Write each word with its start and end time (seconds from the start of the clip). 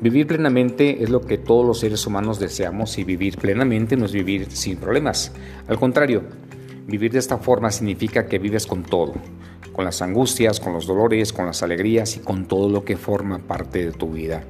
Vivir 0.00 0.26
plenamente 0.26 1.02
es 1.02 1.10
lo 1.10 1.20
que 1.20 1.36
todos 1.36 1.66
los 1.66 1.80
seres 1.80 2.06
humanos 2.06 2.40
deseamos 2.40 2.96
y 2.96 3.04
vivir 3.04 3.36
plenamente 3.36 3.98
no 3.98 4.06
es 4.06 4.12
vivir 4.12 4.50
sin 4.50 4.78
problemas. 4.78 5.30
Al 5.68 5.78
contrario, 5.78 6.22
vivir 6.86 7.12
de 7.12 7.18
esta 7.18 7.36
forma 7.36 7.70
significa 7.70 8.24
que 8.24 8.38
vives 8.38 8.66
con 8.66 8.82
todo, 8.82 9.12
con 9.74 9.84
las 9.84 10.00
angustias, 10.00 10.58
con 10.58 10.72
los 10.72 10.86
dolores, 10.86 11.34
con 11.34 11.44
las 11.44 11.62
alegrías 11.62 12.16
y 12.16 12.20
con 12.20 12.48
todo 12.48 12.70
lo 12.70 12.82
que 12.82 12.96
forma 12.96 13.40
parte 13.40 13.84
de 13.84 13.92
tu 13.92 14.10
vida. 14.10 14.42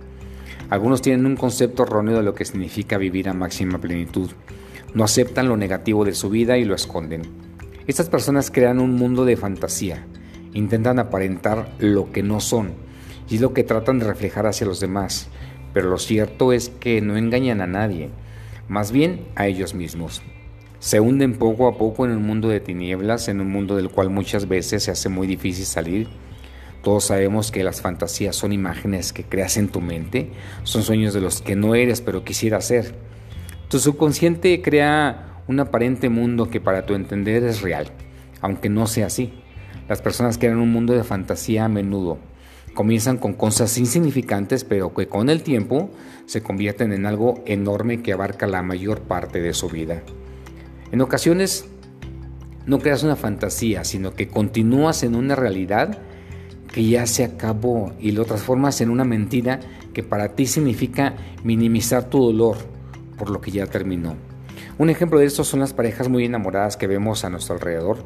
Algunos 0.68 1.02
tienen 1.02 1.26
un 1.26 1.34
concepto 1.34 1.82
erróneo 1.82 2.18
de 2.18 2.22
lo 2.22 2.32
que 2.32 2.44
significa 2.44 2.96
vivir 2.96 3.28
a 3.28 3.34
máxima 3.34 3.80
plenitud. 3.80 4.30
No 4.94 5.02
aceptan 5.02 5.48
lo 5.48 5.56
negativo 5.56 6.04
de 6.04 6.14
su 6.14 6.30
vida 6.30 6.58
y 6.58 6.64
lo 6.64 6.76
esconden. 6.76 7.22
Estas 7.88 8.08
personas 8.08 8.52
crean 8.52 8.78
un 8.78 8.94
mundo 8.94 9.24
de 9.24 9.36
fantasía, 9.36 10.06
intentan 10.54 11.00
aparentar 11.00 11.74
lo 11.80 12.12
que 12.12 12.22
no 12.22 12.38
son 12.38 12.88
y 13.30 13.36
es 13.36 13.40
lo 13.40 13.54
que 13.54 13.64
tratan 13.64 14.00
de 14.00 14.06
reflejar 14.06 14.46
hacia 14.46 14.66
los 14.66 14.80
demás, 14.80 15.28
pero 15.72 15.88
lo 15.88 15.98
cierto 15.98 16.52
es 16.52 16.68
que 16.68 17.00
no 17.00 17.16
engañan 17.16 17.60
a 17.60 17.66
nadie, 17.66 18.10
más 18.68 18.92
bien 18.92 19.26
a 19.36 19.46
ellos 19.46 19.72
mismos. 19.72 20.20
Se 20.80 20.98
hunden 20.98 21.34
poco 21.34 21.68
a 21.68 21.78
poco 21.78 22.04
en 22.04 22.12
un 22.12 22.22
mundo 22.22 22.48
de 22.48 22.58
tinieblas, 22.58 23.28
en 23.28 23.40
un 23.40 23.50
mundo 23.50 23.76
del 23.76 23.90
cual 23.90 24.10
muchas 24.10 24.48
veces 24.48 24.82
se 24.82 24.90
hace 24.90 25.08
muy 25.08 25.26
difícil 25.26 25.66
salir. 25.66 26.08
Todos 26.82 27.04
sabemos 27.04 27.52
que 27.52 27.62
las 27.62 27.82
fantasías 27.82 28.34
son 28.34 28.52
imágenes 28.52 29.12
que 29.12 29.24
creas 29.24 29.58
en 29.58 29.68
tu 29.68 29.80
mente, 29.80 30.30
son 30.64 30.82
sueños 30.82 31.14
de 31.14 31.20
los 31.20 31.42
que 31.42 31.54
no 31.54 31.74
eres 31.74 32.00
pero 32.00 32.24
quisieras 32.24 32.64
ser. 32.64 32.94
Tu 33.68 33.78
subconsciente 33.78 34.60
crea 34.62 35.42
un 35.46 35.60
aparente 35.60 36.08
mundo 36.08 36.48
que 36.48 36.60
para 36.60 36.86
tu 36.86 36.94
entender 36.94 37.44
es 37.44 37.60
real, 37.60 37.88
aunque 38.40 38.68
no 38.70 38.86
sea 38.86 39.06
así. 39.06 39.34
Las 39.88 40.00
personas 40.00 40.38
crean 40.38 40.58
un 40.58 40.72
mundo 40.72 40.94
de 40.94 41.04
fantasía 41.04 41.66
a 41.66 41.68
menudo, 41.68 42.18
Comienzan 42.74 43.18
con 43.18 43.34
cosas 43.34 43.76
insignificantes, 43.78 44.64
pero 44.64 44.94
que 44.94 45.08
con 45.08 45.28
el 45.28 45.42
tiempo 45.42 45.90
se 46.26 46.42
convierten 46.42 46.92
en 46.92 47.06
algo 47.06 47.42
enorme 47.46 48.02
que 48.02 48.12
abarca 48.12 48.46
la 48.46 48.62
mayor 48.62 49.00
parte 49.02 49.40
de 49.40 49.52
su 49.54 49.68
vida. 49.68 50.02
En 50.92 51.00
ocasiones 51.00 51.66
no 52.66 52.78
creas 52.78 53.02
una 53.02 53.16
fantasía, 53.16 53.84
sino 53.84 54.14
que 54.14 54.28
continúas 54.28 55.02
en 55.02 55.14
una 55.14 55.34
realidad 55.34 55.98
que 56.72 56.84
ya 56.86 57.06
se 57.06 57.24
acabó 57.24 57.92
y 57.98 58.12
lo 58.12 58.24
transformas 58.24 58.80
en 58.80 58.90
una 58.90 59.04
mentira 59.04 59.60
que 59.92 60.02
para 60.02 60.34
ti 60.34 60.46
significa 60.46 61.14
minimizar 61.42 62.08
tu 62.08 62.22
dolor 62.24 62.56
por 63.18 63.30
lo 63.30 63.40
que 63.40 63.50
ya 63.50 63.66
terminó. 63.66 64.14
Un 64.78 64.88
ejemplo 64.88 65.18
de 65.18 65.26
esto 65.26 65.44
son 65.44 65.60
las 65.60 65.74
parejas 65.74 66.08
muy 66.08 66.24
enamoradas 66.24 66.76
que 66.76 66.86
vemos 66.86 67.24
a 67.24 67.30
nuestro 67.30 67.54
alrededor. 67.54 67.98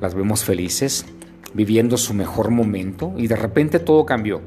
Las 0.00 0.14
vemos 0.14 0.44
felices, 0.44 1.06
viviendo 1.54 1.96
su 1.96 2.14
mejor 2.14 2.50
momento 2.50 3.12
y 3.16 3.26
de 3.26 3.36
repente 3.36 3.78
todo 3.78 4.06
cambió. 4.06 4.40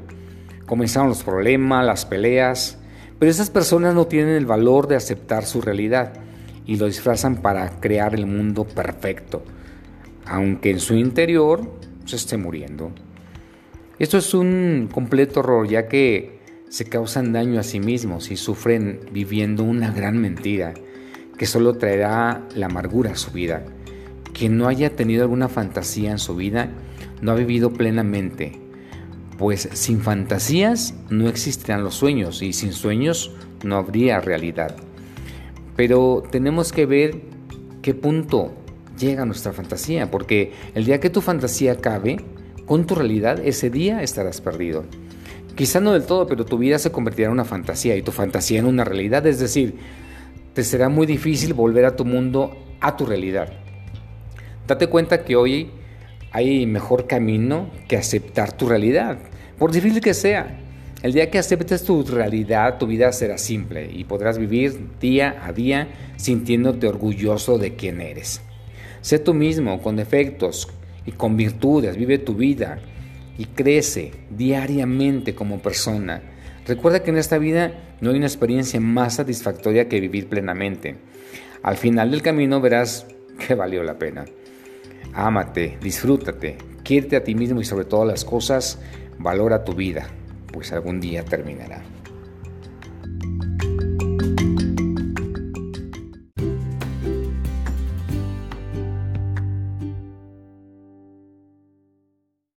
Comenzaron 0.66 1.08
los 1.08 1.22
problemas, 1.22 1.84
las 1.84 2.06
peleas, 2.06 2.78
pero 3.18 3.30
esas 3.30 3.50
personas 3.50 3.94
no 3.94 4.06
tienen 4.06 4.34
el 4.34 4.46
valor 4.46 4.88
de 4.88 4.96
aceptar 4.96 5.44
su 5.44 5.60
realidad 5.60 6.14
y 6.66 6.76
lo 6.76 6.86
disfrazan 6.86 7.36
para 7.36 7.80
crear 7.80 8.14
el 8.14 8.26
mundo 8.26 8.64
perfecto, 8.64 9.42
aunque 10.24 10.70
en 10.70 10.80
su 10.80 10.94
interior 10.94 11.70
se 12.06 12.16
esté 12.16 12.36
muriendo. 12.36 12.92
Esto 13.98 14.18
es 14.18 14.34
un 14.34 14.88
completo 14.92 15.40
error 15.40 15.68
ya 15.68 15.86
que 15.86 16.40
se 16.68 16.86
causan 16.86 17.32
daño 17.32 17.60
a 17.60 17.62
sí 17.62 17.78
mismos 17.78 18.30
y 18.30 18.36
sufren 18.36 19.00
viviendo 19.12 19.62
una 19.62 19.92
gran 19.92 20.18
mentira 20.18 20.74
que 21.38 21.46
solo 21.46 21.74
traerá 21.74 22.42
la 22.54 22.66
amargura 22.66 23.12
a 23.12 23.16
su 23.16 23.30
vida. 23.30 23.64
Quien 24.32 24.56
no 24.56 24.66
haya 24.66 24.96
tenido 24.96 25.22
alguna 25.22 25.48
fantasía 25.48 26.10
en 26.10 26.18
su 26.18 26.34
vida 26.34 26.70
no 27.20 27.32
ha 27.32 27.34
vivido 27.34 27.72
plenamente, 27.72 28.60
pues 29.38 29.68
sin 29.72 30.00
fantasías 30.00 30.94
no 31.10 31.28
existirán 31.28 31.84
los 31.84 31.94
sueños 31.94 32.42
y 32.42 32.52
sin 32.52 32.72
sueños 32.72 33.32
no 33.64 33.76
habría 33.76 34.20
realidad. 34.20 34.76
Pero 35.76 36.22
tenemos 36.30 36.72
que 36.72 36.86
ver 36.86 37.20
qué 37.82 37.94
punto 37.94 38.54
llega 38.98 39.24
nuestra 39.24 39.52
fantasía, 39.52 40.10
porque 40.10 40.52
el 40.74 40.84
día 40.84 41.00
que 41.00 41.10
tu 41.10 41.20
fantasía 41.20 41.72
acabe 41.72 42.18
con 42.66 42.86
tu 42.86 42.94
realidad, 42.94 43.40
ese 43.44 43.70
día 43.70 44.02
estarás 44.02 44.40
perdido. 44.40 44.84
Quizá 45.56 45.80
no 45.80 45.92
del 45.92 46.04
todo, 46.04 46.26
pero 46.26 46.44
tu 46.44 46.58
vida 46.58 46.78
se 46.78 46.90
convertirá 46.90 47.26
en 47.26 47.32
una 47.32 47.44
fantasía 47.44 47.96
y 47.96 48.02
tu 48.02 48.12
fantasía 48.12 48.60
en 48.60 48.66
una 48.66 48.84
realidad, 48.84 49.26
es 49.26 49.38
decir, 49.38 49.76
te 50.52 50.64
será 50.64 50.88
muy 50.88 51.06
difícil 51.06 51.54
volver 51.54 51.84
a 51.84 51.96
tu 51.96 52.04
mundo, 52.04 52.56
a 52.80 52.96
tu 52.96 53.06
realidad. 53.06 53.52
Date 54.66 54.86
cuenta 54.86 55.24
que 55.24 55.36
hoy 55.36 55.70
hay 56.34 56.66
mejor 56.66 57.06
camino 57.06 57.70
que 57.86 57.96
aceptar 57.96 58.52
tu 58.52 58.66
realidad, 58.66 59.18
por 59.56 59.70
difícil 59.70 60.00
que 60.00 60.14
sea. 60.14 60.58
El 61.00 61.12
día 61.12 61.30
que 61.30 61.38
aceptes 61.38 61.84
tu 61.84 62.02
realidad, 62.02 62.76
tu 62.76 62.88
vida 62.88 63.12
será 63.12 63.38
simple 63.38 63.88
y 63.88 64.02
podrás 64.02 64.36
vivir 64.36 64.76
día 65.00 65.40
a 65.44 65.52
día 65.52 65.86
sintiéndote 66.16 66.88
orgulloso 66.88 67.56
de 67.56 67.76
quién 67.76 68.00
eres. 68.00 68.40
Sé 69.00 69.20
tú 69.20 69.32
mismo, 69.32 69.80
con 69.80 69.94
defectos 69.94 70.66
y 71.06 71.12
con 71.12 71.36
virtudes, 71.36 71.96
vive 71.96 72.18
tu 72.18 72.34
vida 72.34 72.80
y 73.38 73.44
crece 73.44 74.10
diariamente 74.28 75.36
como 75.36 75.60
persona. 75.60 76.20
Recuerda 76.66 77.04
que 77.04 77.10
en 77.10 77.18
esta 77.18 77.38
vida 77.38 77.74
no 78.00 78.10
hay 78.10 78.16
una 78.16 78.26
experiencia 78.26 78.80
más 78.80 79.14
satisfactoria 79.14 79.88
que 79.88 80.00
vivir 80.00 80.28
plenamente. 80.28 80.96
Al 81.62 81.76
final 81.76 82.10
del 82.10 82.22
camino 82.22 82.60
verás 82.60 83.06
que 83.46 83.54
valió 83.54 83.84
la 83.84 83.98
pena. 83.98 84.24
Ámate, 85.14 85.78
disfrútate, 85.80 86.58
quiérete 86.82 87.14
a 87.14 87.22
ti 87.22 87.36
mismo 87.36 87.60
y 87.60 87.64
sobre 87.64 87.84
todas 87.84 88.08
las 88.08 88.24
cosas, 88.24 88.80
valora 89.16 89.64
tu 89.64 89.72
vida, 89.72 90.08
pues 90.52 90.72
algún 90.72 91.00
día 91.00 91.24
terminará. 91.24 91.82